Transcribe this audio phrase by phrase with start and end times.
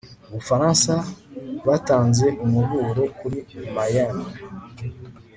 [0.29, 0.93] ubufaransa
[1.67, 3.37] batanze umuburo kuri
[3.75, 4.29] mayenne